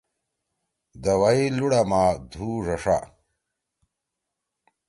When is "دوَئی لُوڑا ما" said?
1.03-2.01